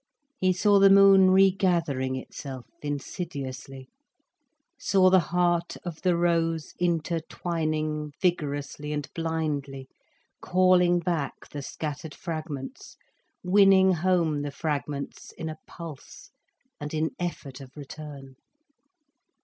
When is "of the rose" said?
5.85-6.73